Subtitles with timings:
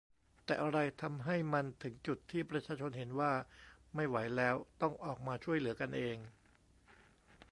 [0.45, 3.31] แต่อะไรทำให้มันถึงจุดที่ประชาชนเห็นว่า
[3.95, 6.17] ไม่ไหวแล้ว ต้องออกมาช่วยเหลือกันเอง?